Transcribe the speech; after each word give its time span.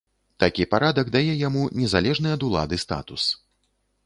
Такі 0.43 0.65
парадак 0.71 1.11
дае 1.15 1.29
яму 1.47 1.67
незалежны 1.83 2.35
ад 2.37 2.47
улады 2.49 2.75
статус. 2.87 3.29